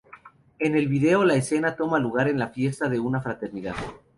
[0.57, 3.75] En el video la escena toma lugar en la fiesta de una fraternidad.